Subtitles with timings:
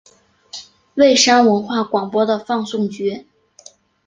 [0.95, 3.27] 蔚山文化广播的放送局。